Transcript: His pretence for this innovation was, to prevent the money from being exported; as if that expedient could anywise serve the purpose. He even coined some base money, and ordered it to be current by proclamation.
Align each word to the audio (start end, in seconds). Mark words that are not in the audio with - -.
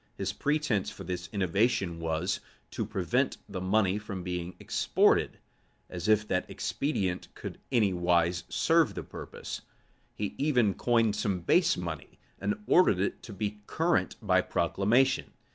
His 0.17 0.33
pretence 0.33 0.89
for 0.89 1.03
this 1.03 1.29
innovation 1.31 1.99
was, 1.99 2.39
to 2.71 2.87
prevent 2.87 3.37
the 3.47 3.61
money 3.61 3.99
from 3.99 4.23
being 4.23 4.55
exported; 4.59 5.37
as 5.91 6.07
if 6.07 6.27
that 6.27 6.49
expedient 6.49 7.27
could 7.35 7.59
anywise 7.71 8.43
serve 8.49 8.95
the 8.95 9.03
purpose. 9.03 9.61
He 10.15 10.33
even 10.39 10.73
coined 10.73 11.15
some 11.15 11.41
base 11.41 11.77
money, 11.77 12.17
and 12.39 12.63
ordered 12.65 12.97
it 12.99 13.21
to 13.21 13.31
be 13.31 13.61
current 13.67 14.15
by 14.23 14.41
proclamation. 14.41 15.33